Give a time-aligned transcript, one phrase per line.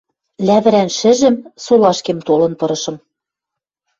[0.47, 2.95] Лявӹрӓн шӹжӹм солашкем толын пырышым.